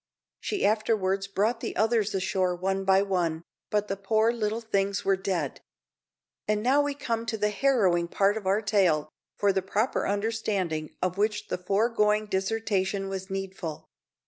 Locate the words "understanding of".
10.07-11.19